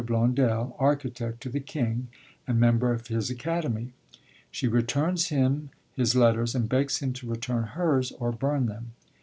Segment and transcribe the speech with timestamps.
[0.03, 2.07] Blondel, architect to the King,
[2.47, 3.93] and member of his Academy';
[4.49, 8.93] she returns him his letters, and begs him to return hers, or burn them.